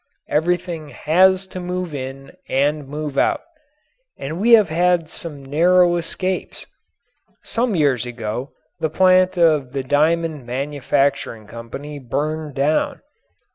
[0.29, 3.43] Everything has to move in and move out.
[4.17, 6.65] And we have had some narrow escapes.
[7.43, 13.03] Some years ago the plant of the Diamond Manufacturing Company burned down.